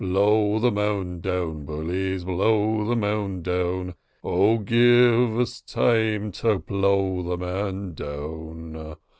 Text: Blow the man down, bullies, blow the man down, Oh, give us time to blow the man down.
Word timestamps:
Blow 0.01 0.57
the 0.57 0.71
man 0.71 1.19
down, 1.21 1.63
bullies, 1.63 2.23
blow 2.23 2.85
the 2.87 2.95
man 2.95 3.43
down, 3.43 3.93
Oh, 4.23 4.57
give 4.57 5.39
us 5.39 5.61
time 5.61 6.31
to 6.31 6.57
blow 6.57 7.21
the 7.21 7.37
man 7.37 7.93
down. 7.93 8.95